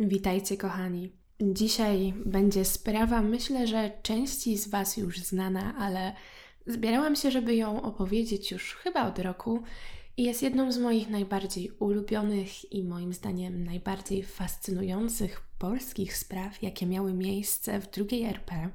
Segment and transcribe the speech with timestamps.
[0.00, 1.12] Witajcie, kochani.
[1.40, 6.12] Dzisiaj będzie sprawa, myślę, że części z Was już znana, ale
[6.66, 9.62] zbierałam się, żeby ją opowiedzieć już chyba od roku
[10.16, 16.86] i jest jedną z moich najbardziej ulubionych i moim zdaniem najbardziej fascynujących polskich spraw, jakie
[16.86, 18.68] miały miejsce w drugiej RP.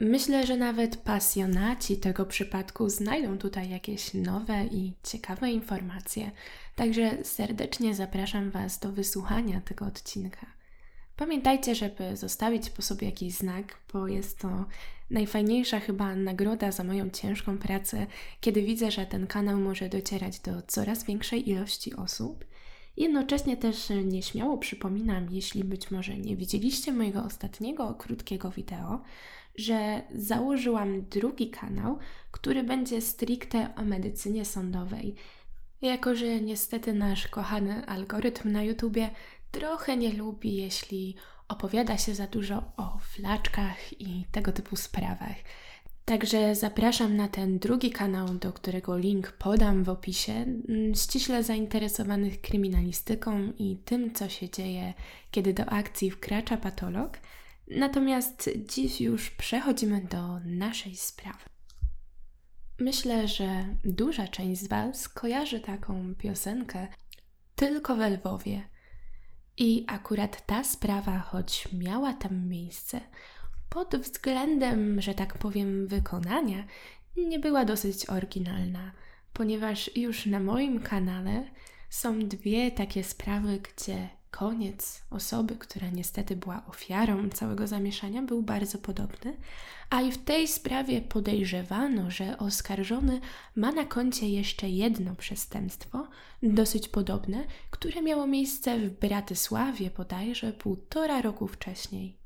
[0.00, 6.30] Myślę, że nawet pasjonaci tego przypadku znajdą tutaj jakieś nowe i ciekawe informacje,
[6.76, 10.46] także serdecznie zapraszam Was do wysłuchania tego odcinka.
[11.16, 14.64] Pamiętajcie, żeby zostawić po sobie jakiś znak, bo jest to
[15.10, 18.06] najfajniejsza chyba nagroda za moją ciężką pracę,
[18.40, 22.44] kiedy widzę, że ten kanał może docierać do coraz większej ilości osób.
[22.96, 29.00] Jednocześnie też nieśmiało przypominam, jeśli być może nie widzieliście mojego ostatniego krótkiego wideo,
[29.56, 31.98] że założyłam drugi kanał,
[32.30, 35.14] który będzie stricte o medycynie sądowej.
[35.82, 39.10] Jako, że niestety nasz kochany algorytm na YouTubie
[39.50, 41.16] trochę nie lubi, jeśli
[41.48, 45.36] opowiada się za dużo o flaczkach i tego typu sprawach.
[46.04, 52.40] Także zapraszam na ten drugi kanał, do którego link podam w opisie, mm, ściśle zainteresowanych
[52.40, 54.94] kryminalistyką i tym, co się dzieje,
[55.30, 57.18] kiedy do akcji wkracza patolog.
[57.70, 61.44] Natomiast dziś już przechodzimy do naszej sprawy.
[62.78, 66.88] Myślę, że duża część z Was kojarzy taką piosenkę
[67.54, 68.62] tylko we Lwowie.
[69.56, 73.00] I akurat ta sprawa, choć miała tam miejsce,
[73.70, 76.64] pod względem, że tak powiem, wykonania,
[77.16, 78.92] nie była dosyć oryginalna,
[79.32, 81.50] ponieważ już na moim kanale
[81.90, 88.78] są dwie takie sprawy, gdzie koniec osoby, która niestety była ofiarą całego zamieszania, był bardzo
[88.78, 89.36] podobny,
[89.90, 93.20] a i w tej sprawie podejrzewano, że oskarżony
[93.56, 96.08] ma na koncie jeszcze jedno przestępstwo,
[96.42, 102.20] dosyć podobne, które miało miejsce w Bratysławie bodajże półtora roku wcześniej.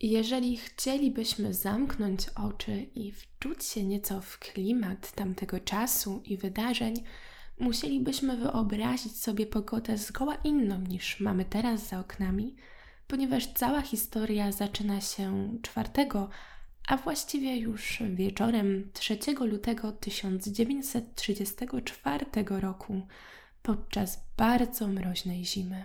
[0.00, 6.94] Jeżeli chcielibyśmy zamknąć oczy i wczuć się nieco w klimat tamtego czasu i wydarzeń,
[7.58, 12.56] musielibyśmy wyobrazić sobie pogodę zgoła inną niż mamy teraz za oknami,
[13.06, 15.90] ponieważ cała historia zaczyna się 4,
[16.86, 23.06] a właściwie już wieczorem 3 lutego 1934 roku,
[23.62, 25.84] podczas bardzo mroźnej zimy.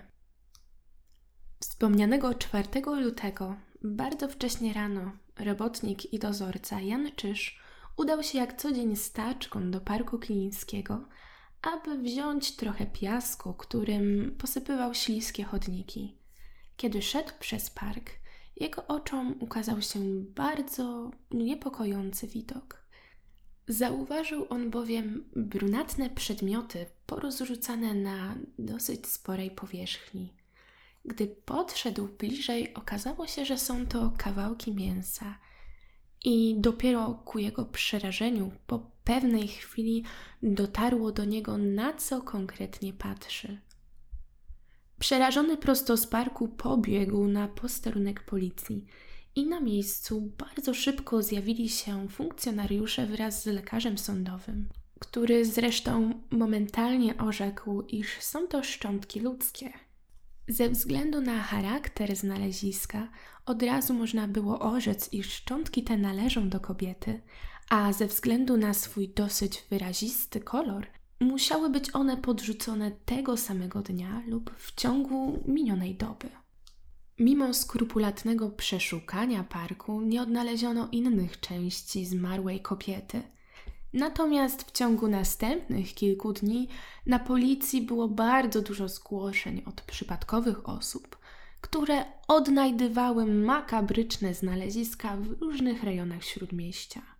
[1.60, 7.62] Wspomnianego 4 lutego, bardzo wcześnie rano, robotnik i dozorca Jan Czyż
[7.96, 11.04] udał się jak co dzień staczką do parku klinickiego,
[11.62, 16.16] aby wziąć trochę piasku, którym posypywał śliskie chodniki.
[16.76, 18.10] Kiedy szedł przez park,
[18.56, 20.00] jego oczom ukazał się
[20.34, 22.82] bardzo niepokojący widok.
[23.68, 30.32] Zauważył on bowiem brunatne przedmioty porozrzucane na dosyć sporej powierzchni.
[31.04, 35.38] Gdy podszedł bliżej, okazało się, że są to kawałki mięsa.
[36.24, 40.04] I dopiero ku jego przerażeniu, po pewnej chwili
[40.42, 43.60] dotarło do niego, na co konkretnie patrzy.
[44.98, 48.84] Przerażony prosto z parku pobiegł na posterunek policji
[49.34, 54.68] i na miejscu bardzo szybko zjawili się funkcjonariusze wraz z lekarzem sądowym,
[54.98, 59.72] który zresztą momentalnie orzekł, iż są to szczątki ludzkie.
[60.48, 63.08] Ze względu na charakter znaleziska,
[63.46, 67.20] od razu można było orzec, iż szczątki te należą do kobiety,
[67.72, 70.86] a ze względu na swój dosyć wyrazisty kolor,
[71.20, 76.28] musiały być one podrzucone tego samego dnia lub w ciągu minionej doby.
[77.18, 83.22] Mimo skrupulatnego przeszukania parku nie odnaleziono innych części zmarłej kobiety.
[83.92, 86.68] Natomiast w ciągu następnych kilku dni
[87.06, 91.18] na policji było bardzo dużo zgłoszeń od przypadkowych osób,
[91.60, 97.11] które odnajdywały makabryczne znaleziska w różnych rejonach śródmieścia.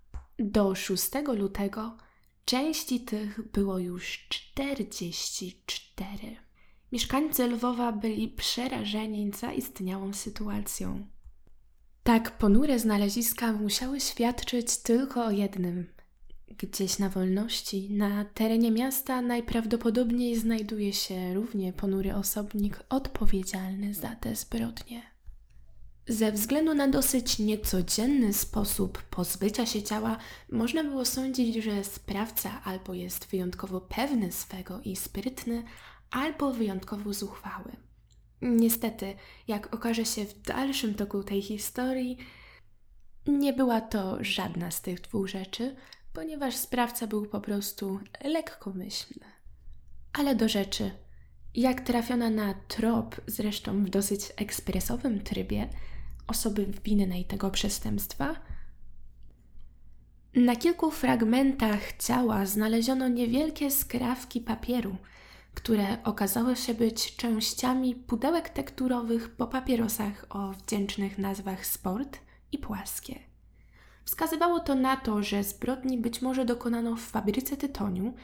[0.51, 1.97] Do 6 lutego
[2.45, 6.37] części tych było już 44.
[6.93, 11.07] Mieszkańcy Lwowa byli przerażeni zaistniałą sytuacją.
[12.03, 15.87] Tak ponure znaleziska musiały świadczyć tylko o jednym.
[16.59, 24.37] Gdzieś na wolności, na terenie miasta najprawdopodobniej znajduje się równie ponury osobnik odpowiedzialny za te
[24.37, 25.12] zbrodnie.
[26.09, 30.19] Ze względu na dosyć niecodzienny sposób pozbycia się ciała,
[30.53, 35.63] można było sądzić, że sprawca albo jest wyjątkowo pewny swego i sprytny,
[36.11, 37.77] albo wyjątkowo zuchwały.
[38.43, 39.15] Niestety,
[39.49, 42.19] jak okaże się w dalszym toku tej historii,
[43.27, 45.77] nie była to żadna z tych dwóch rzeczy,
[46.13, 49.27] ponieważ sprawca był po prostu lekkomyślny.
[50.13, 50.91] Ale do rzeczy.
[51.55, 55.69] Jak trafiona na trop, zresztą w dosyć ekspresowym trybie,
[56.33, 58.37] osoby winnej tego przestępstwa,
[60.35, 64.97] na kilku fragmentach ciała znaleziono niewielkie skrawki papieru,
[65.55, 72.19] które okazały się być częściami pudełek tekturowych po papierosach o wdzięcznych nazwach sport
[72.53, 73.19] i płaskie.
[74.05, 78.15] Wskazywało to na to, że zbrodni być może dokonano w fabryce tytoniu,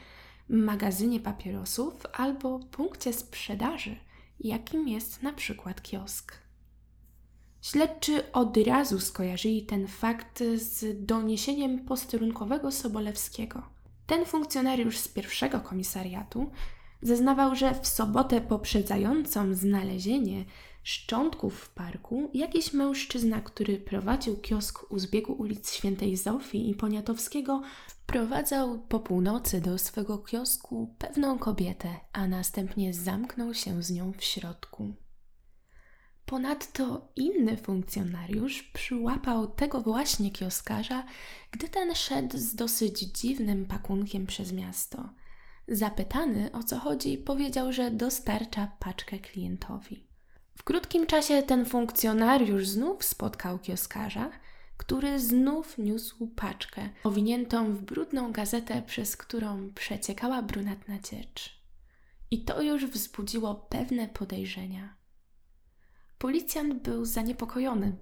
[0.49, 3.95] magazynie papierosów albo punkcie sprzedaży,
[4.39, 6.48] jakim jest na przykład kiosk.
[7.61, 13.61] Śledczy od razu skojarzyli ten fakt z doniesieniem posterunkowego Sobolewskiego.
[14.07, 16.51] Ten funkcjonariusz z pierwszego komisariatu
[17.01, 20.45] zeznawał, że w sobotę poprzedzającą znalezienie
[20.83, 27.61] szczątków w parku jakiś mężczyzna, który prowadził kiosk u zbiegu ulic Świętej Zofii i Poniatowskiego,
[27.87, 34.23] wprowadzał po północy do swego kiosku pewną kobietę, a następnie zamknął się z nią w
[34.23, 34.93] środku.
[36.29, 41.03] Ponadto inny funkcjonariusz przyłapał tego właśnie kioskarza,
[41.51, 45.09] gdy ten szedł z dosyć dziwnym pakunkiem przez miasto.
[45.67, 50.07] Zapytany o co chodzi, powiedział, że dostarcza paczkę klientowi.
[50.57, 54.29] W krótkim czasie ten funkcjonariusz znów spotkał kioskarza,
[54.77, 61.59] który znów niósł paczkę, owiniętą w brudną gazetę, przez którą przeciekała brunatna ciecz.
[62.31, 64.98] I to już wzbudziło pewne podejrzenia.
[66.19, 67.95] Policjant był zaniepokojony.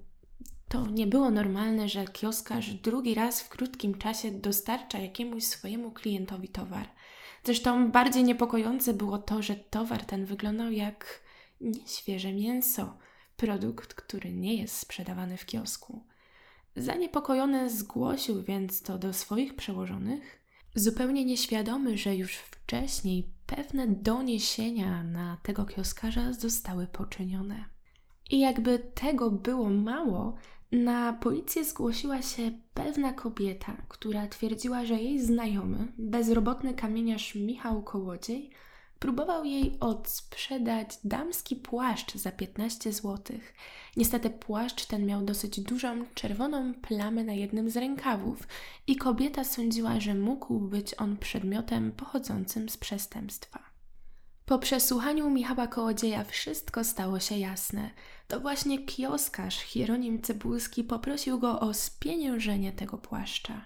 [0.70, 6.50] To nie było normalne, że kioskarz drugi raz w krótkim czasie dostarcza jakiemuś swojemu klientowi
[6.50, 6.90] towar.
[7.44, 11.22] Zresztą bardziej niepokojące było to, że towar ten wyglądał jak
[11.62, 12.98] nieświeże mięso,
[13.36, 16.04] produkt, który nie jest sprzedawany w kiosku.
[16.76, 20.42] Zaniepokojony zgłosił więc to do swoich przełożonych,
[20.76, 27.77] zupełnie nieświadomy, że już wcześniej pewne doniesienia na tego kioskarza zostały poczynione.
[28.32, 30.36] I jakby tego było mało,
[30.72, 38.52] na policję zgłosiła się pewna kobieta, która twierdziła, że jej znajomy, bezrobotny kamieniarz Michał Kołodziej,
[39.00, 43.38] próbował jej odsprzedać damski płaszcz za 15 zł.
[43.98, 48.48] Niestety płaszcz ten miał dosyć dużą czerwoną plamę na jednym z rękawów
[48.88, 53.67] i kobieta sądziła, że mógł być on przedmiotem pochodzącym z przestępstwa.
[54.48, 57.90] Po przesłuchaniu Michała Kołodzieja wszystko stało się jasne.
[58.28, 63.66] To właśnie kioskarz Hieronim Cebulski poprosił go o spieniężenie tego płaszcza.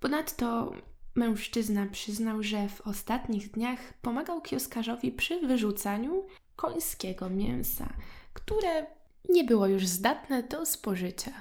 [0.00, 0.72] Ponadto
[1.14, 7.92] mężczyzna przyznał, że w ostatnich dniach pomagał kioskarzowi przy wyrzucaniu końskiego mięsa,
[8.32, 8.86] które
[9.28, 11.32] nie było już zdatne do spożycia.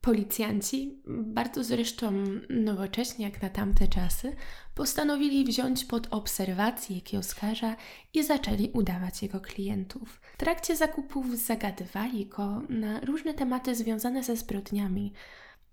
[0.00, 2.12] Policjanci, bardzo zresztą
[2.50, 4.36] nowocześnie jak na tamte czasy,
[4.74, 7.76] postanowili wziąć pod obserwację kioskarza
[8.14, 10.20] i zaczęli udawać jego klientów.
[10.34, 15.12] W trakcie zakupów zagadywali go na różne tematy związane ze zbrodniami,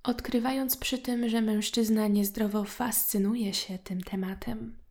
[0.04, 4.86] odkrywając przy tym, że mężczyzna niezdrowo fascynuje się tym tematem.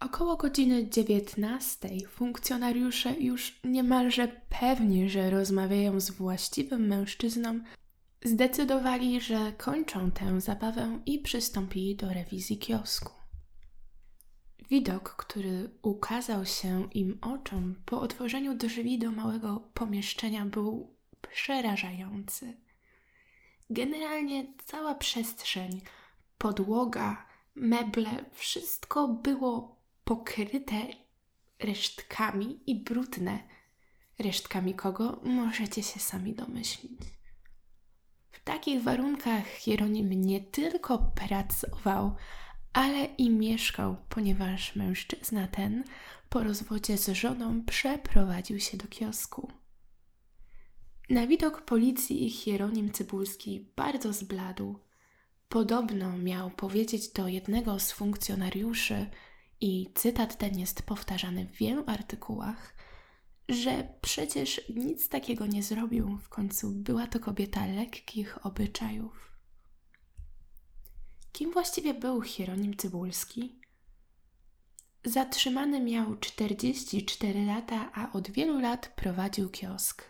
[0.00, 4.28] Około godziny 19 funkcjonariusze już niemalże
[4.60, 7.60] pewni, że rozmawiają z właściwym mężczyzną,
[8.24, 13.12] Zdecydowali, że kończą tę zabawę i przystąpili do rewizji kiosku.
[14.70, 20.96] Widok, który ukazał się im oczom po otworzeniu drzwi do małego pomieszczenia, był
[21.30, 22.56] przerażający.
[23.70, 25.80] Generalnie cała przestrzeń,
[26.38, 30.86] podłoga, meble, wszystko było pokryte
[31.58, 33.38] resztkami i brudne.
[34.18, 37.17] Resztkami kogo możecie się sami domyślić.
[38.48, 42.14] Takich warunkach Hieronim nie tylko pracował,
[42.72, 45.84] ale i mieszkał, ponieważ mężczyzna ten
[46.28, 49.52] po rozwodzie z żoną przeprowadził się do kiosku.
[51.10, 54.78] Na widok policji Hieronim Cybulski bardzo zbladł.
[55.48, 59.06] Podobno miał powiedzieć do jednego z funkcjonariuszy,
[59.60, 62.74] i cytat ten jest powtarzany w wielu artykułach,
[63.48, 66.18] że przecież nic takiego nie zrobił.
[66.18, 69.32] W końcu była to kobieta lekkich obyczajów.
[71.32, 73.60] Kim właściwie był Hieronim Cybulski?
[75.04, 80.04] Zatrzymany miał 44 lata, a od wielu lat prowadził kiosk.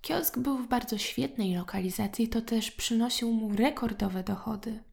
[0.00, 4.84] Kiosk był w bardzo świetnej lokalizacji, to też przynosił mu rekordowe dochody.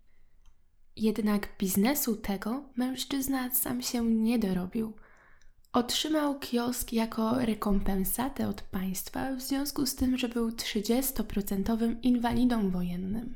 [0.96, 4.93] Jednak biznesu tego mężczyzna sam się nie dorobił–
[5.74, 13.36] Otrzymał kiosk jako rekompensatę od państwa w związku z tym, że był 30% inwalidą wojennym.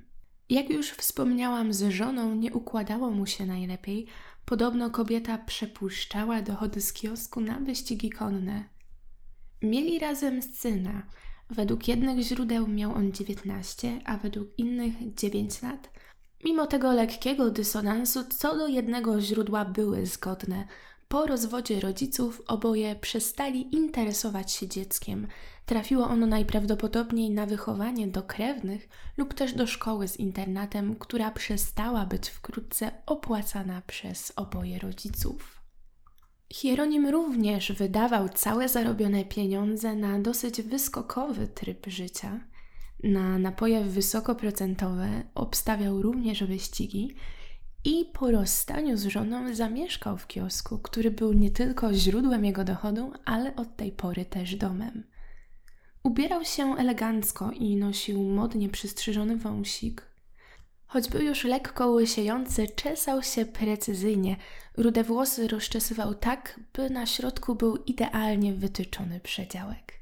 [0.50, 4.08] Jak już wspomniałam, z żoną nie układało mu się najlepiej,
[4.48, 8.63] Podobno kobieta przepuszczała dochody z kiosku na wyścigi konne.
[9.62, 11.03] Mieli razem syna.
[11.50, 15.89] Według jednych źródeł miał on 19, a według innych 9 lat.
[16.46, 20.67] Mimo tego lekkiego dysonansu, co do jednego źródła były zgodne.
[21.07, 25.27] Po rozwodzie rodziców oboje przestali interesować się dzieckiem.
[25.65, 32.05] Trafiło ono najprawdopodobniej na wychowanie do krewnych lub też do szkoły z internatem, która przestała
[32.05, 35.63] być wkrótce opłacana przez oboje rodziców.
[36.53, 42.39] Hieronim również wydawał całe zarobione pieniądze na dosyć wyskokowy tryb życia.
[43.03, 47.15] Na napoje wysokoprocentowe obstawiał również wyścigi
[47.88, 53.12] i po rozstaniu z żoną zamieszkał w kiosku, który był nie tylko źródłem jego dochodu,
[53.25, 55.03] ale od tej pory też domem.
[56.03, 60.01] Ubierał się elegancko i nosił modnie przystrzyżony wąsik.
[60.88, 64.36] Choć był już lekko łysiejący, czesał się precyzyjnie.
[64.77, 69.94] Rude włosy rozczesywał tak, by na środku był idealnie wytyczony przedziałek.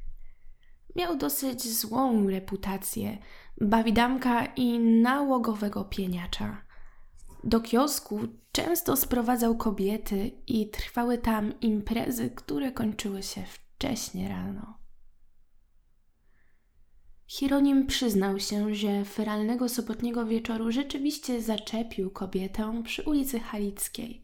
[0.96, 3.18] Miał dosyć złą reputację,
[3.62, 6.65] bawidamka i nałogowego pieniacza.
[7.46, 8.20] Do kiosku
[8.52, 14.78] często sprowadzał kobiety i trwały tam imprezy, które kończyły się wcześnie rano.
[17.28, 24.24] Hieronim przyznał się, że feralnego sobotniego wieczoru rzeczywiście zaczepił kobietę przy ulicy Halickiej.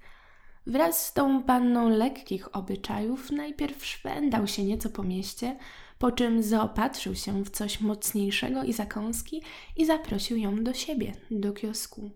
[0.67, 5.57] Wraz z tą panną lekkich obyczajów najpierw szwendał się nieco po mieście,
[5.99, 9.43] po czym zaopatrzył się w coś mocniejszego i zakąski
[9.77, 12.11] i zaprosił ją do siebie, do kiosku.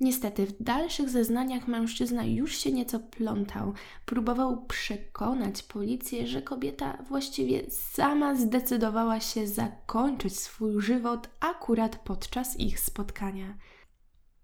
[0.00, 3.72] Niestety, w dalszych zeznaniach mężczyzna już się nieco plątał.
[4.06, 12.80] Próbował przekonać policję, że kobieta właściwie sama zdecydowała się zakończyć swój żywot akurat podczas ich
[12.80, 13.54] spotkania.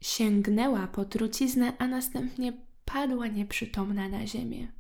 [0.01, 2.53] Sięgnęła po truciznę, a następnie
[2.85, 4.73] padła nieprzytomna na ziemię.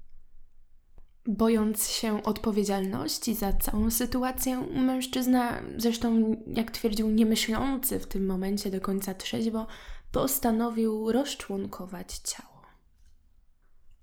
[1.27, 8.71] Bojąc się odpowiedzialności za całą sytuację, mężczyzna, zresztą jak twierdził, nie myślący w tym momencie
[8.71, 9.67] do końca trzeźwo,
[10.13, 12.53] postanowił rozczłonkować ciało.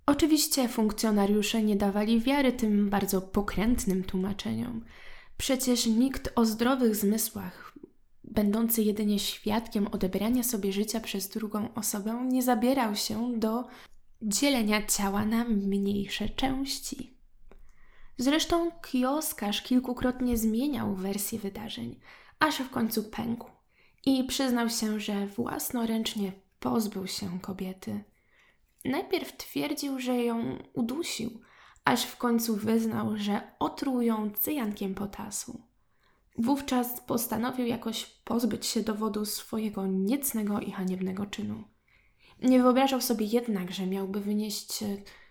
[0.05, 4.85] Oczywiście funkcjonariusze nie dawali wiary tym bardzo pokrętnym tłumaczeniom.
[5.37, 7.73] Przecież nikt o zdrowych zmysłach,
[8.23, 13.67] będący jedynie świadkiem odebrania sobie życia przez drugą osobę, nie zabierał się do
[14.21, 17.13] dzielenia ciała na mniejsze części.
[18.17, 21.99] Zresztą kioskarz kilkukrotnie zmieniał wersję wydarzeń,
[22.39, 23.58] aż w końcu pękł
[24.05, 28.03] i przyznał się, że własnoręcznie pozbył się kobiety.
[28.85, 31.41] Najpierw twierdził, że ją udusił,
[31.85, 35.61] aż w końcu wyznał, że otruł ją cyjankiem potasu.
[36.37, 41.63] Wówczas postanowił jakoś pozbyć się dowodu swojego niecnego i haniebnego czynu.
[42.41, 44.83] Nie wyobrażał sobie jednak, że miałby wynieść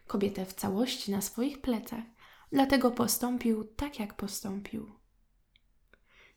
[0.07, 2.05] kobietę w całości na swoich plecach,
[2.53, 4.98] dlatego postąpił tak, jak postąpił.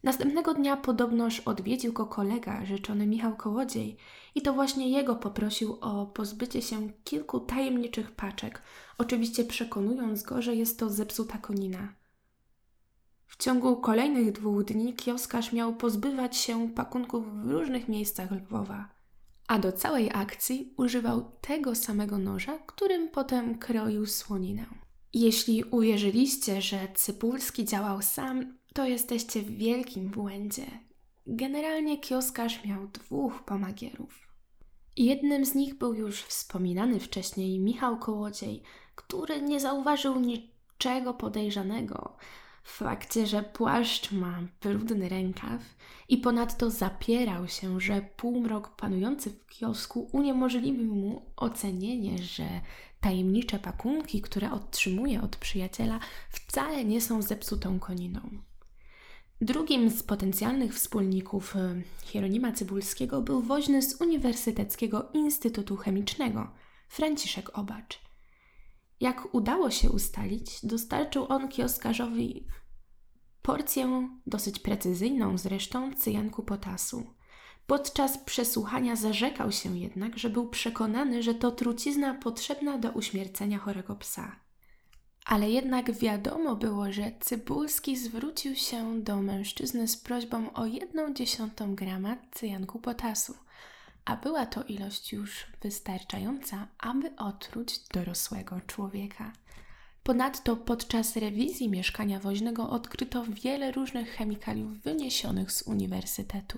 [0.03, 3.97] Następnego dnia podobnoż odwiedził go kolega, rzeczony Michał Kołodziej,
[4.35, 8.61] i to właśnie jego poprosił o pozbycie się kilku tajemniczych paczek,
[8.97, 11.93] oczywiście przekonując go, że jest to zepsuta konina.
[13.27, 18.89] W ciągu kolejnych dwóch dni kioskarz miał pozbywać się pakunków w różnych miejscach Lwowa,
[19.47, 24.65] a do całej akcji używał tego samego noża, którym potem kroił słoninę.
[25.13, 30.65] Jeśli uwierzyliście, że Cypulski działał sam, to jesteście w wielkim błędzie.
[31.27, 34.27] Generalnie kioskarz miał dwóch pomagierów.
[34.97, 38.63] Jednym z nich był już wspominany wcześniej Michał Kołodziej,
[38.95, 42.17] który nie zauważył niczego podejrzanego
[42.63, 45.61] w fakcie, że płaszcz ma brudny rękaw
[46.09, 52.45] i ponadto zapierał się, że półmrok panujący w kiosku uniemożliwił mu ocenienie, że
[53.01, 55.99] tajemnicze pakunki, które otrzymuje od przyjaciela,
[56.29, 58.21] wcale nie są zepsutą koniną.
[59.43, 66.51] Drugim z potencjalnych wspólników e, Hieronima Cybulskiego był woźny z Uniwersyteckiego Instytutu Chemicznego,
[66.87, 67.99] Franciszek Obacz.
[68.99, 72.47] Jak udało się ustalić, dostarczył on kioskarzowi
[73.41, 77.13] porcję, dosyć precyzyjną zresztą, cyjanku potasu.
[77.67, 83.95] Podczas przesłuchania zarzekał się jednak, że był przekonany, że to trucizna potrzebna do uśmiercenia chorego
[83.95, 84.35] psa.
[85.25, 91.75] Ale jednak wiadomo było, że Cybulski zwrócił się do mężczyzny z prośbą o jedną dziesiątą
[91.75, 93.33] grama cyjanku potasu,
[94.05, 99.33] a była to ilość już wystarczająca, aby otruć dorosłego człowieka.
[100.03, 106.57] Ponadto podczas rewizji mieszkania woźnego odkryto wiele różnych chemikaliów wyniesionych z uniwersytetu.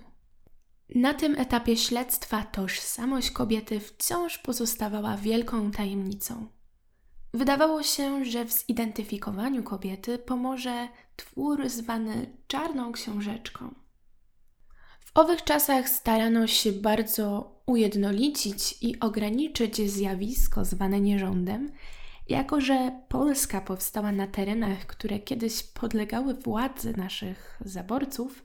[0.95, 6.47] Na tym etapie śledztwa tożsamość kobiety wciąż pozostawała wielką tajemnicą.
[7.33, 13.75] Wydawało się, że w zidentyfikowaniu kobiety pomoże twór zwany czarną książeczką.
[14.99, 21.71] W owych czasach starano się bardzo ujednolicić i ograniczyć zjawisko zwane nierządem,
[22.29, 28.43] jako że Polska powstała na terenach, które kiedyś podlegały władzy naszych zaborców,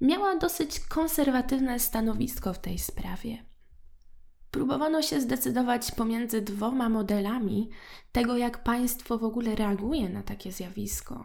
[0.00, 3.53] miała dosyć konserwatywne stanowisko w tej sprawie.
[4.54, 7.70] Próbowano się zdecydować pomiędzy dwoma modelami
[8.12, 11.24] tego, jak państwo w ogóle reaguje na takie zjawisko.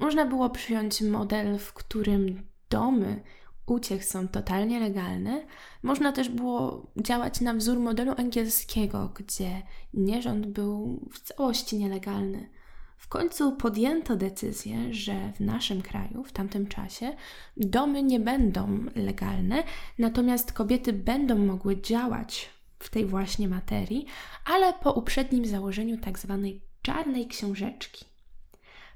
[0.00, 3.22] Można było przyjąć model, w którym domy
[3.66, 5.46] uciech są totalnie legalne.
[5.82, 9.62] Można też było działać na wzór modelu angielskiego, gdzie
[9.94, 12.50] nierząd był w całości nielegalny.
[12.96, 17.16] W końcu podjęto decyzję, że w naszym kraju w tamtym czasie
[17.56, 19.62] domy nie będą legalne,
[19.98, 24.06] natomiast kobiety będą mogły działać w tej właśnie materii,
[24.44, 28.04] ale po uprzednim założeniu tak zwanej czarnej książeczki.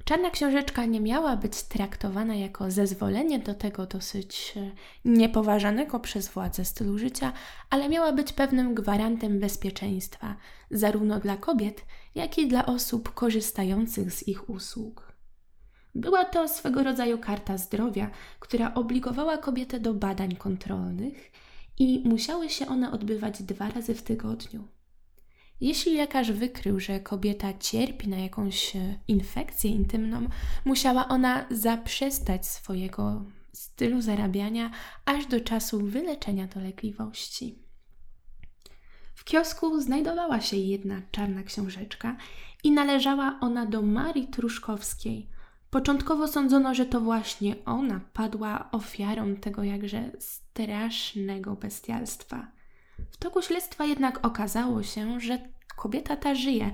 [0.04, 4.70] Czarna książeczka nie miała być traktowana jako zezwolenie do tego dosyć e,
[5.04, 7.32] niepoważanego przez władze stylu życia,
[7.70, 10.36] ale miała być pewnym gwarantem bezpieczeństwa,
[10.70, 11.84] zarówno dla kobiet,
[12.14, 15.12] jak i dla osób korzystających z ich usług.
[15.94, 18.10] Była to swego rodzaju karta zdrowia,
[18.40, 21.32] która obligowała kobietę do badań kontrolnych
[21.80, 24.68] i musiały się one odbywać dwa razy w tygodniu.
[25.60, 30.28] Jeśli lekarz wykrył, że kobieta cierpi na jakąś e, infekcję intymną,
[30.64, 34.70] musiała ona zaprzestać swojego stylu zarabiania
[35.04, 37.58] aż do czasu wyleczenia dolegliwości.
[39.14, 42.16] W kiosku znajdowała się jedna czarna książeczka
[42.64, 45.30] i należała ona do Marii Truszkowskiej.
[45.70, 52.46] Początkowo sądzono, że to właśnie ona padła ofiarą tego jakże strasznego bestialstwa.
[53.10, 55.38] W toku śledztwa jednak okazało się, że
[55.76, 56.70] kobieta ta żyje,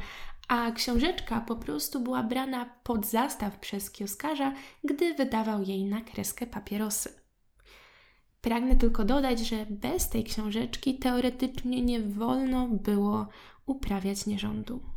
[0.48, 4.52] a książeczka po prostu była brana pod zastaw przez kioskarza,
[4.84, 7.20] gdy wydawał jej na kreskę papierosy.
[8.40, 13.28] Pragnę tylko dodać, że bez tej książeczki teoretycznie nie wolno było
[13.66, 14.95] uprawiać nierządu.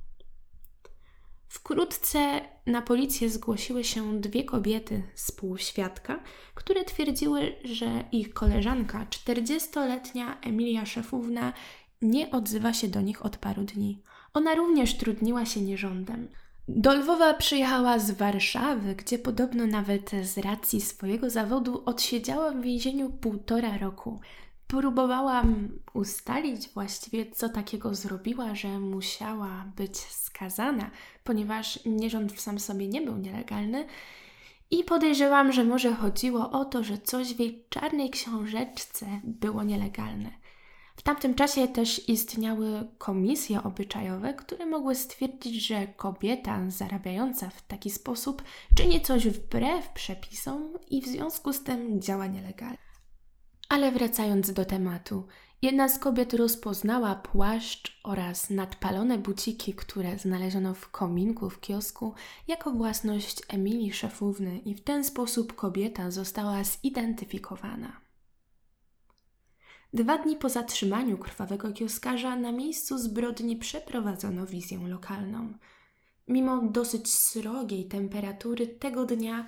[1.50, 6.24] Wkrótce na policję zgłosiły się dwie kobiety z półświadka,
[6.56, 11.54] które twierdziły, że ich koleżanka, 40-letnia Emilia Szefówna,
[12.02, 14.02] nie odzywa się do nich od paru dni.
[14.34, 16.28] Ona również trudniła się nierządem.
[16.68, 23.10] Do Lwowa przyjechała z Warszawy, gdzie podobno nawet z racji swojego zawodu odsiedziała w więzieniu
[23.10, 24.20] półtora roku.
[24.70, 30.92] Próbowałam ustalić właściwie, co takiego zrobiła, że musiała być skazana,
[31.24, 33.86] ponieważ nierząd w sam sobie nie był nielegalny.
[34.72, 40.30] I podejrzewam, że może chodziło o to, że coś w jej czarnej książeczce było nielegalne.
[40.96, 47.90] W tamtym czasie też istniały komisje obyczajowe, które mogły stwierdzić, że kobieta zarabiająca w taki
[47.90, 48.44] sposób
[48.76, 52.89] czyni coś wbrew przepisom i w związku z tym działa nielegalnie.
[53.70, 55.28] Ale wracając do tematu,
[55.62, 62.14] jedna z kobiet rozpoznała płaszcz oraz nadpalone buciki, które znaleziono w kominku w kiosku,
[62.48, 68.02] jako własność Emilii Szefówny i w ten sposób kobieta została zidentyfikowana.
[69.94, 75.54] Dwa dni po zatrzymaniu krwawego kioskarza na miejscu zbrodni przeprowadzono wizję lokalną.
[76.28, 79.46] Mimo dosyć srogiej temperatury tego dnia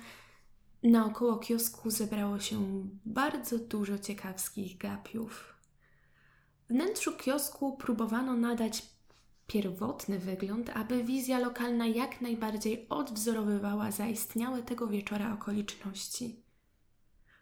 [0.82, 5.54] naokoło kiosku zebrało się bardzo dużo ciekawskich gapiów.
[6.70, 8.82] Wnętrzu kiosku próbowano nadać
[9.46, 16.42] pierwotny wygląd, aby wizja lokalna jak najbardziej odwzorowywała zaistniałe tego wieczora okoliczności.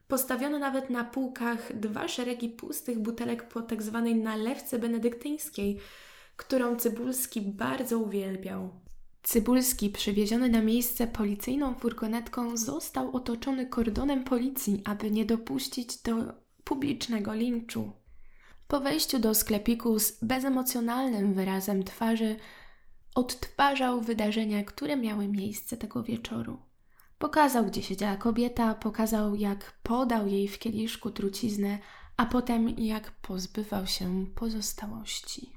[0.09, 5.81] Postawiono nawet na półkach dwa szeregi pustych butelek po tak zwanej nalewce benedyktyńskiej,
[6.37, 8.81] którą Cybulski bardzo uwielbiał.
[9.23, 16.15] Cybulski, przywieziony na miejsce policyjną furgonetką, został otoczony kordonem policji, aby nie dopuścić do
[16.65, 17.93] publicznego linczu.
[18.69, 22.37] Po wejściu do sklepiku z bezemocjonalnym wyrazem twarzy
[23.15, 26.59] odtwarzał wydarzenia, które miały miejsce tego wieczoru.
[27.19, 31.79] Pokazał, gdzie siedziała kobieta, pokazał, jak podał jej w kieliszku truciznę,
[32.17, 35.53] a potem jak pozbywał się pozostałości.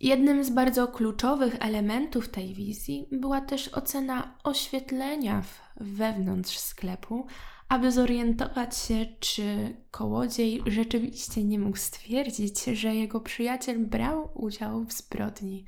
[0.00, 5.42] Jednym z bardzo kluczowych elementów tej wizji była też ocena oświetlenia
[5.76, 7.26] wewnątrz sklepu,
[7.68, 14.92] aby zorientować się, czy kołodziej rzeczywiście nie mógł stwierdzić, że jego przyjaciel brał udział w
[14.92, 15.64] zbrodni.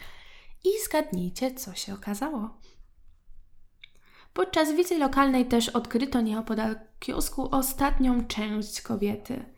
[0.64, 2.60] I zgadnijcie, co się okazało.
[4.32, 9.44] Podczas wizji lokalnej też odkryto nieopodal kiosku ostatnią część kobiety–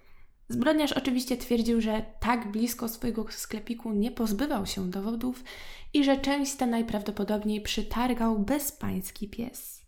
[0.49, 5.45] Zbrodniarz oczywiście twierdził, że tak blisko swojego sklepiku nie pozbywał się dowodów
[5.93, 9.85] i że część ta najprawdopodobniej przytargał bezpański pies.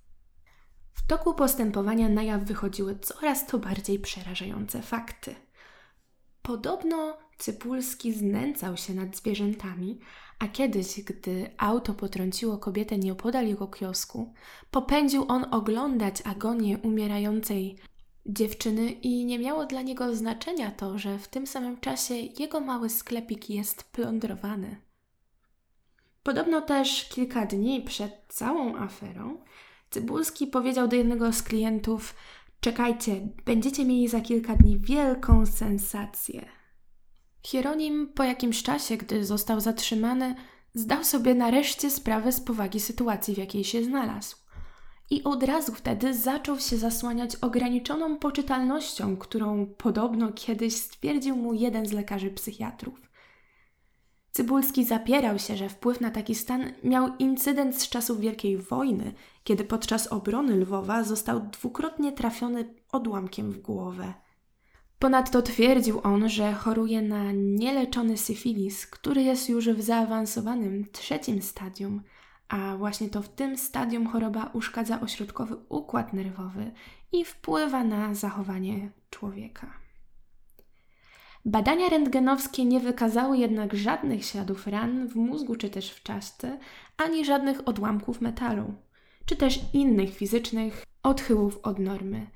[0.93, 5.35] W toku postępowania na jaw wychodziły coraz to bardziej przerażające fakty.
[6.43, 9.99] Podobno Cypulski znęcał się nad zwierzętami,
[10.39, 14.35] a kiedyś, gdy auto potrąciło kobietę nieopodal jego kiosku,
[14.71, 17.79] popędził on oglądać agonię umierającej
[18.29, 22.91] dziewczyny i nie miało dla niego znaczenia to, że w tym samym czasie jego mały
[22.91, 24.77] sklepik jest plądrowany.
[26.23, 29.39] Podobno też kilka dni przed całą aferą
[29.91, 32.15] Cybulski powiedział do jednego z klientów:
[32.61, 36.47] Czekajcie, będziecie mieli za kilka dni wielką sensację.
[37.43, 40.35] Hieronim po jakimś czasie, gdy został zatrzymany,
[40.75, 44.37] zdał sobie nareszcie sprawę z powagi sytuacji, w jakiej się znalazł.
[45.11, 51.87] I od razu wtedy zaczął się zasłaniać ograniczoną poczytalnością, którą podobno kiedyś stwierdził mu jeden
[51.87, 53.01] z lekarzy psychiatrów.
[54.31, 59.13] Cybulski zapierał się, że wpływ na taki stan miał incydent z czasów Wielkiej Wojny,
[59.45, 64.15] kiedy podczas obrony Lwowa został dwukrotnie trafiony odłamkiem w głowę.
[64.99, 72.03] Ponadto twierdził on, że choruje na nieleczony syfilis, który jest już w zaawansowanym trzecim stadium,
[72.49, 76.73] a właśnie to w tym stadium choroba uszkadza ośrodkowy układ nerwowy
[77.13, 79.87] i wpływa na zachowanie człowieka.
[81.45, 86.59] Badania rentgenowskie nie wykazały jednak żadnych śladów ran w mózgu czy też w czaszce,
[86.97, 88.75] ani żadnych odłamków metalu,
[89.27, 92.27] czy też innych fizycznych odchyłów od normy.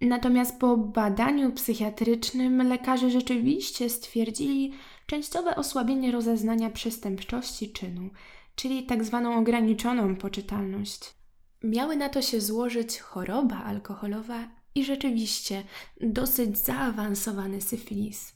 [0.00, 4.72] Natomiast po badaniu psychiatrycznym lekarze rzeczywiście stwierdzili
[5.06, 8.10] częściowe osłabienie rozeznania przestępczości czynu,
[8.56, 11.14] czyli tak zwaną ograniczoną poczytalność.
[11.62, 15.62] Miały na to się złożyć choroba alkoholowa i rzeczywiście
[16.00, 18.32] dosyć zaawansowany syfilis.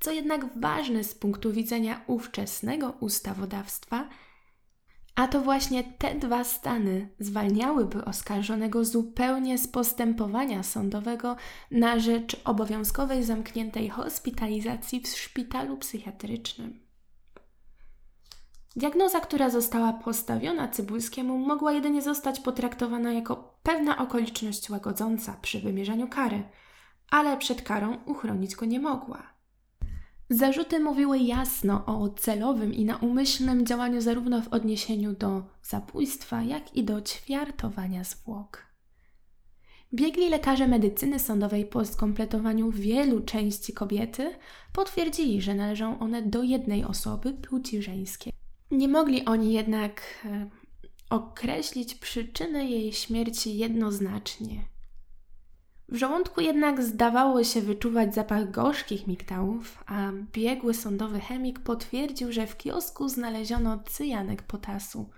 [0.00, 4.08] Co jednak ważne z punktu widzenia ówczesnego ustawodawstwa,
[5.14, 11.36] a to właśnie te dwa stany zwalniałyby oskarżonego zupełnie z postępowania sądowego
[11.70, 16.83] na rzecz obowiązkowej zamkniętej hospitalizacji w szpitalu psychiatrycznym.
[18.76, 26.08] Diagnoza, która została postawiona Cybulskiemu, mogła jedynie zostać potraktowana jako pewna okoliczność łagodząca przy wymierzaniu
[26.08, 26.42] kary,
[27.10, 29.34] ale przed karą uchronić go nie mogła.
[30.30, 36.84] Zarzuty mówiły jasno o celowym i naumyślnym działaniu zarówno w odniesieniu do zabójstwa, jak i
[36.84, 38.66] do ćwiartowania zwłok.
[39.94, 44.34] Biegli lekarze medycyny sądowej po skompletowaniu wielu części kobiety
[44.72, 48.43] potwierdzili, że należą one do jednej osoby płci żeńskiej.
[48.70, 50.50] Nie mogli oni jednak e,
[51.10, 54.64] określić przyczyny jej śmierci jednoznacznie.
[55.88, 62.46] W żołądku jednak zdawało się wyczuwać zapach gorzkich migdałów, a biegły sądowy chemik potwierdził, że
[62.46, 65.10] w kiosku znaleziono cyjanek potasu.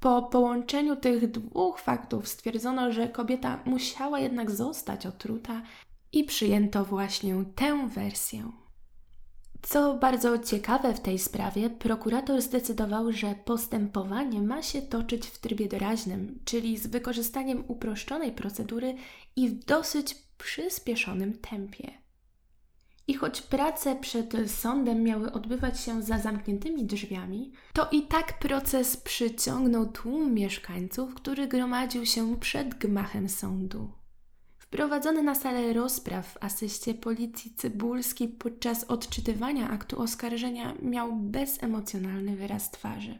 [0.00, 5.62] Po połączeniu tych dwóch faktów stwierdzono, że kobieta musiała jednak zostać otruta
[6.12, 8.52] i przyjęto właśnie tę wersję.
[9.62, 15.68] Co bardzo ciekawe w tej sprawie, prokurator zdecydował, że postępowanie ma się toczyć w trybie
[15.68, 18.94] doraźnym, czyli z wykorzystaniem uproszczonej procedury
[19.36, 21.90] i w dosyć przyspieszonym tempie.
[23.08, 28.96] I choć prace przed sądem miały odbywać się za zamkniętymi drzwiami, to i tak proces
[28.96, 33.92] przyciągnął tłum mieszkańców, który gromadził się przed gmachem sądu.
[34.66, 42.70] Wprowadzony na salę rozpraw w asyście policji Cybulski podczas odczytywania aktu oskarżenia miał bezemocjonalny wyraz
[42.70, 43.18] twarzy.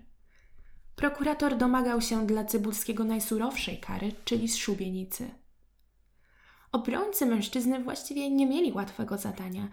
[0.97, 5.31] Prokurator domagał się dla Cybulskiego najsurowszej kary, czyli szubienicy.
[6.73, 9.69] Obrońcy mężczyzny właściwie nie mieli łatwego zadania,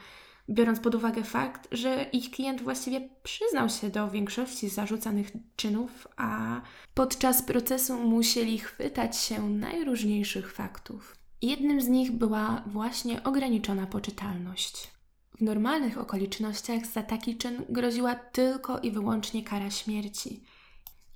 [0.49, 6.61] biorąc pod uwagę fakt, że ich klient właściwie przyznał się do większości zarzucanych czynów, a
[6.93, 11.22] podczas procesu musieli chwytać się najróżniejszych faktów.
[11.43, 14.91] Jednym z nich była właśnie ograniczona poczytalność.
[15.37, 20.43] W normalnych okolicznościach za taki czyn groziła tylko i wyłącznie kara śmierci.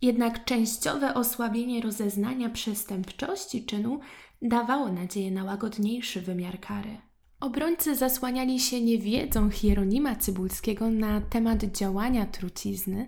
[0.01, 3.99] Jednak częściowe osłabienie rozeznania przestępczości czynu
[4.41, 6.97] dawało nadzieję na łagodniejszy wymiar kary.
[7.39, 13.07] Obrońcy zasłaniali się niewiedzą Hieronima Cybulskiego na temat działania trucizny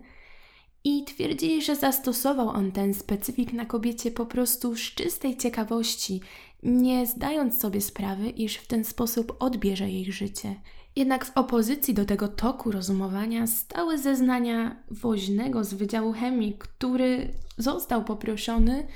[0.89, 6.21] i twierdzili, że zastosował on ten specyfik na kobiecie po prostu z czystej ciekawości
[6.63, 10.55] nie zdając sobie sprawy, iż w ten sposób odbierze jej życie.
[10.95, 18.03] Jednak w opozycji do tego toku rozumowania stały zeznania woźnego z Wydziału Chemii, który został
[18.03, 18.87] poproszony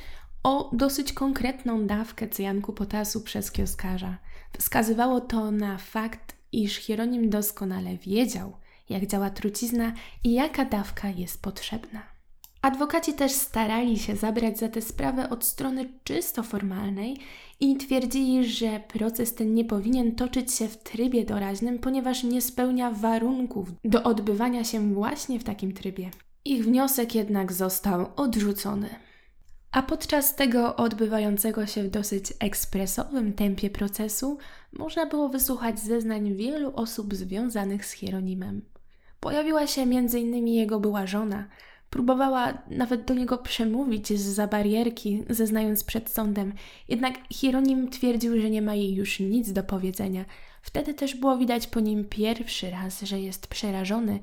[0.44, 4.18] o dosyć konkretną dawkę cyjanku potasu przez kioskarza.
[4.58, 8.54] Wskazywało to na fakt, iż Hieronim doskonale wiedział,
[8.94, 12.14] jak działa trucizna i jaka dawka jest potrzebna.
[12.62, 17.18] Adwokaci też starali się zabrać za tę sprawę od strony czysto formalnej
[17.60, 22.92] i twierdzili, że proces ten nie powinien toczyć się w trybie doraźnym, ponieważ nie spełnia
[22.92, 26.10] warunków do odbywania się właśnie w takim trybie.
[26.46, 28.90] Ich wniosek jednak został odrzucony.
[29.72, 34.38] A podczas tego odbywającego się w dosyć ekspresowym tempie procesu
[34.74, 38.62] można było wysłuchać zeznań wielu osób związanych z Hieronimem.
[39.24, 40.48] Pojawiła się m.in.
[40.48, 41.48] jego była żona,
[41.94, 46.54] Próbowała nawet do niego przemówić z za barierki, zeznając przed sądem,
[46.88, 50.26] jednak Hieronim twierdził, że nie ma jej już nic do powiedzenia.
[50.62, 54.20] Wtedy też było widać po nim pierwszy raz, że jest przerażony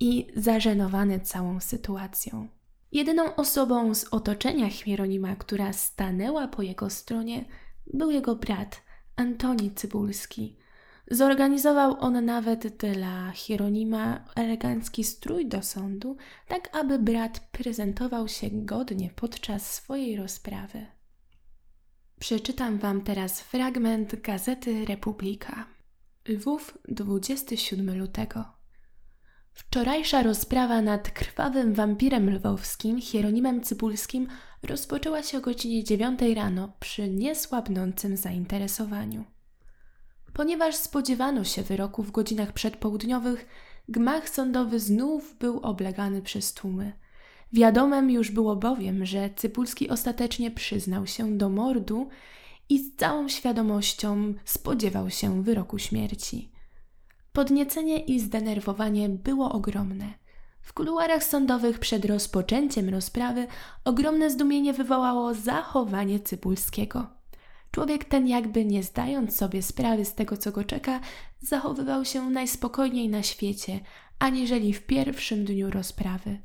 [0.00, 2.48] i zażenowany całą sytuacją.
[2.92, 7.44] Jedyną osobą z otoczenia Hieronima, która stanęła po jego stronie,
[7.94, 8.82] był jego brat,
[9.16, 10.56] Antoni Cybulski–
[11.12, 16.16] Zorganizował on nawet dla Hieronima elegancki strój do sądu,
[16.48, 20.86] tak aby brat prezentował się godnie podczas swojej rozprawy.
[22.20, 25.66] Przeczytam Wam teraz fragment gazety Republika.
[26.28, 28.44] Lwów, 27 lutego.
[29.52, 34.28] Wczorajsza rozprawa nad krwawym wampirem lwowskim, Hieronimem Cybulskim,
[34.62, 39.31] rozpoczęła się o godzinie 9 rano przy niesłabnącym zainteresowaniu.
[40.32, 43.46] Ponieważ spodziewano się wyroku w godzinach przedpołudniowych,
[43.88, 46.92] gmach sądowy znów był oblegany przez tłumy.
[47.52, 52.08] Wiadomem już było bowiem, że Cypulski ostatecznie przyznał się do mordu
[52.68, 56.52] i z całą świadomością spodziewał się wyroku śmierci.
[57.32, 60.14] Podniecenie i zdenerwowanie było ogromne.
[60.60, 63.46] W kuluarach sądowych przed rozpoczęciem rozprawy
[63.84, 67.21] ogromne zdumienie wywołało zachowanie Cypulskiego.
[67.72, 71.00] Człowiek ten, jakby nie zdając sobie sprawy z tego, co go czeka,
[71.40, 73.80] zachowywał się najspokojniej na świecie,
[74.18, 76.38] aniżeli w pierwszym dniu rozprawy.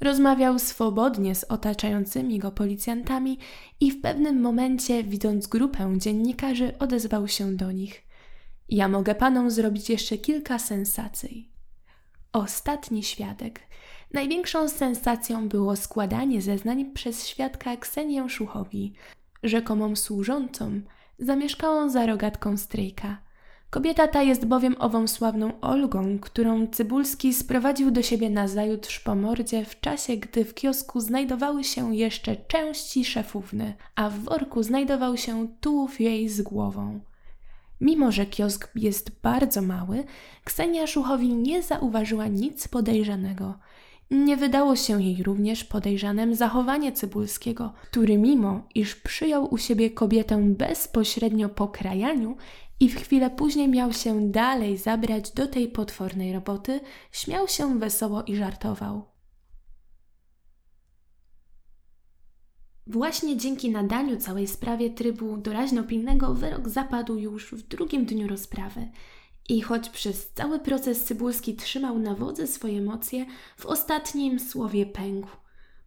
[0.00, 3.38] Rozmawiał swobodnie z otaczającymi go policjantami
[3.80, 8.02] i w pewnym momencie, widząc grupę dziennikarzy, odezwał się do nich.
[8.68, 11.52] Ja mogę panom zrobić jeszcze kilka sensacji.
[12.32, 13.60] Ostatni świadek.
[14.12, 18.94] Największą sensacją było składanie zeznań przez świadka Ksenię Szuchowi,
[19.42, 20.80] rzekomą służącą,
[21.18, 23.18] zamieszkałą za rogatką stryjka.
[23.70, 29.14] Kobieta ta jest bowiem ową sławną Olgą, którą Cybulski sprowadził do siebie na zajutrz po
[29.14, 35.16] mordzie w czasie, gdy w kiosku znajdowały się jeszcze części szefówny, a w worku znajdował
[35.16, 37.00] się tułów jej z głową.
[37.80, 40.04] Mimo, że kiosk jest bardzo mały,
[40.44, 43.54] Ksenia Szuchowi nie zauważyła nic podejrzanego–
[44.12, 50.42] nie wydało się jej również podejrzanem zachowanie Cybulskiego, który mimo iż przyjął u siebie kobietę
[50.42, 52.36] bezpośrednio po krajaniu
[52.80, 56.80] i w chwilę później miał się dalej zabrać do tej potwornej roboty,
[57.12, 59.04] śmiał się wesoło i żartował.
[62.86, 68.88] Właśnie dzięki nadaniu całej sprawie trybu doraźno-pilnego wyrok zapadł już w drugim dniu rozprawy–
[69.48, 73.26] i choć przez cały proces Cybulski trzymał na wodze swoje emocje,
[73.56, 75.28] w ostatnim słowie pękł.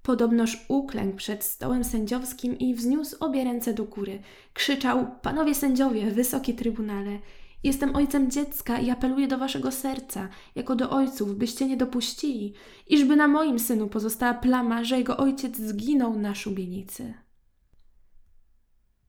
[0.04, 4.20] Podobnoż uklękł przed stołem sędziowskim i wzniósł obie ręce do góry.
[4.54, 7.20] Krzyczał: Panowie sędziowie, wysoki trybunale,
[7.63, 12.54] jestem ojcem dziecka i apeluję do waszego serca, jako do ojców, byście nie dopuścili,
[12.88, 17.13] iżby na moim synu pozostała plama, że jego ojciec zginął na szubienicy.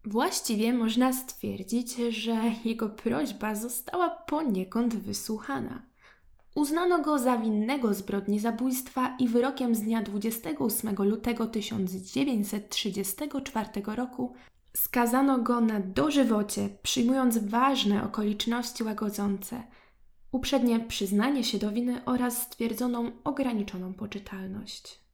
[0.06, 5.82] Właściwie można stwierdzić, że jego prośba została poniekąd wysłuchana.
[6.54, 14.34] Uznano go za winnego zbrodni zabójstwa i wyrokiem z dnia 28 lutego 1934 roku
[14.76, 19.62] skazano go na dożywocie, przyjmując ważne okoliczności łagodzące,
[20.32, 25.05] uprzednie przyznanie się do winy oraz stwierdzoną ograniczoną poczytalność.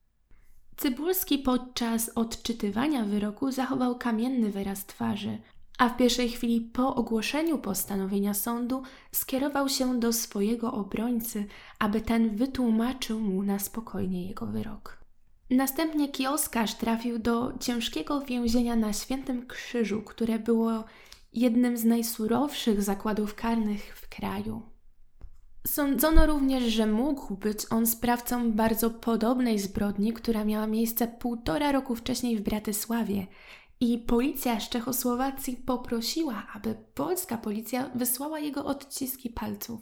[0.77, 5.39] Cybulski podczas odczytywania wyroku zachował kamienny wyraz twarzy,
[5.79, 8.83] a w pierwszej chwili po ogłoszeniu postanowienia sądu
[9.13, 11.47] skierował się do swojego obrońcy,
[11.79, 15.03] aby ten wytłumaczył mu na spokojnie jego wyrok.
[15.51, 20.85] Następnie kioskarz trafił do ciężkiego więzienia na Świętym Krzyżu, które było
[21.33, 24.72] jednym z najsurowszych zakładów karnych w kraju.
[25.67, 31.97] Sądzono również, że mógł być on sprawcą bardzo podobnej zbrodni, która miała miejsce półtora roku
[31.97, 33.27] wcześniej w Bratysławie.
[33.81, 39.81] I policja z Czechosłowacji poprosiła, aby polska policja wysłała jego odciski palców.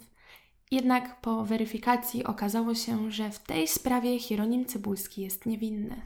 [0.71, 6.01] Jednak po weryfikacji okazało się, że w tej sprawie Hieronim Cybulski jest niewinny.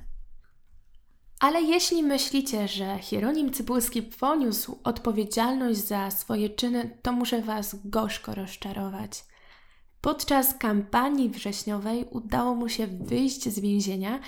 [1.39, 8.35] Ale jeśli myślicie, że Hieronim Cybulski poniósł odpowiedzialność za swoje czyny, to muszę Was gorzko
[8.35, 9.23] rozczarować.
[10.05, 14.19] Podczas kampanii wrześniowej udało mu się wyjść z więzienia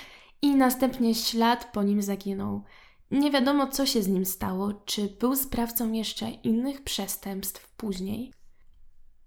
[0.42, 2.64] i następnie ślad po nim zaginął.
[3.12, 8.34] Nie wiadomo, co się z nim stało, czy był sprawcą jeszcze innych przestępstw później.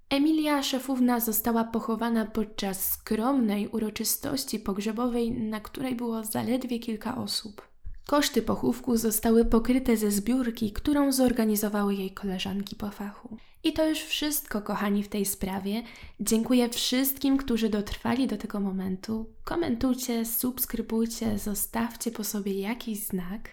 [0.09, 7.70] Emilia Szefówna została pochowana podczas skromnej uroczystości pogrzebowej, na której było zaledwie kilka osób.
[8.11, 13.37] Koszty pochówku zostały pokryte ze zbiórki, którą zorganizowały jej koleżanki po fachu.
[13.65, 15.83] I to już wszystko, kochani, w tej sprawie.
[16.21, 19.35] Dziękuję wszystkim, którzy dotrwali do tego momentu.
[19.45, 23.49] Komentujcie, subskrybujcie, zostawcie po sobie jakiś znak.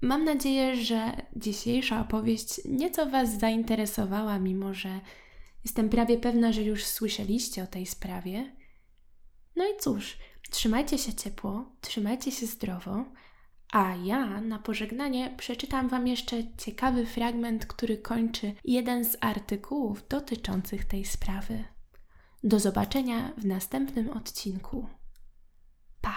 [0.00, 5.00] Mam nadzieję, że dzisiejsza opowieść nieco Was zainteresowała, mimo że
[5.64, 8.56] jestem prawie pewna, że już słyszeliście o tej sprawie.
[9.56, 10.18] No i cóż,
[10.50, 13.04] trzymajcie się ciepło, trzymajcie się zdrowo,
[13.72, 20.84] a ja na pożegnanie przeczytam Wam jeszcze ciekawy fragment, który kończy jeden z artykułów dotyczących
[20.84, 21.64] tej sprawy.
[22.44, 24.86] Do zobaczenia w następnym odcinku.
[26.00, 26.16] Pa!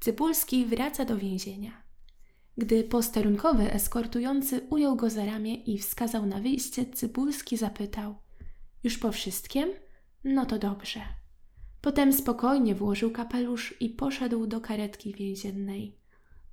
[0.00, 1.82] Cybulski wraca do więzienia.
[2.58, 8.14] Gdy posterunkowy eskortujący ujął go za ramię i wskazał na wyjście, Cybulski zapytał:
[8.84, 9.68] Już po wszystkim?
[10.24, 11.21] No to dobrze.
[11.82, 15.96] Potem spokojnie włożył kapelusz i poszedł do karetki więziennej.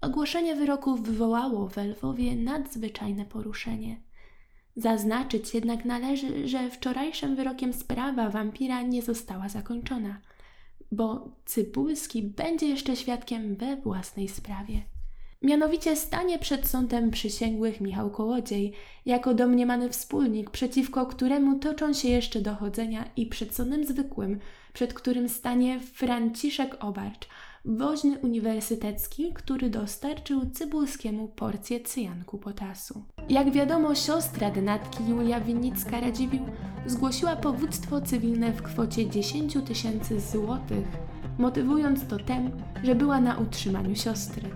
[0.01, 4.01] Ogłoszenie wyroku wywołało w Lwowie nadzwyczajne poruszenie.
[4.75, 10.21] Zaznaczyć jednak należy, że wczorajszym wyrokiem sprawa wampira nie została zakończona,
[10.91, 14.81] bo Cybulski będzie jeszcze świadkiem we własnej sprawie.
[15.41, 18.73] Mianowicie stanie przed sądem przysięgłych Michał Kołodziej
[19.05, 24.39] jako domniemany wspólnik, przeciwko któremu toczą się jeszcze dochodzenia i przed sądem zwykłym,
[24.79, 27.27] przed którym stanie Franciszek Obarcz,
[27.65, 33.03] woźny uniwersytecki, który dostarczył Cybulskiemu porcję cyjanku potasu.
[33.29, 36.45] Jak wiadomo, siostra denatki Julia Winnicka-Radziwiłł
[36.85, 40.87] zgłosiła powództwo cywilne w kwocie 10 tysięcy złotych,
[41.37, 42.51] motywując to tem,
[42.83, 44.49] że była na utrzymaniu siostry.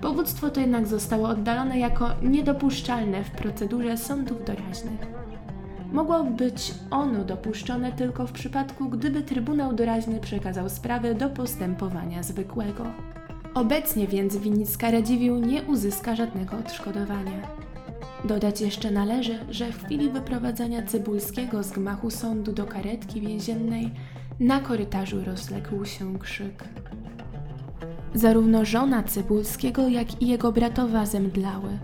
[0.00, 5.19] Powództwo to jednak zostało oddalone jako niedopuszczalne w procedurze sądów doraźnych.
[5.92, 12.84] Mogło być ono dopuszczone tylko w przypadku, gdyby Trybunał Doraźny przekazał sprawę do postępowania zwykłego.
[13.54, 17.48] Obecnie więc Winnicka Radziwiłł nie uzyska żadnego odszkodowania.
[18.24, 23.90] Dodać jeszcze należy, że w chwili wyprowadzania Cybulskiego z gmachu sądu do karetki więziennej
[24.40, 26.64] na korytarzu rozległ się krzyk.
[28.14, 31.78] Zarówno żona Cybulskiego, jak i jego bratowa zemdlały.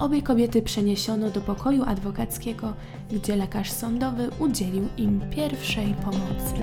[0.00, 2.72] Obie kobiety przeniesiono do pokoju adwokackiego,
[3.12, 6.54] gdzie lekarz sądowy udzielił im pierwszej pomocy.